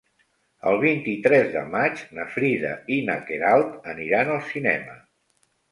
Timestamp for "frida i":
2.37-3.01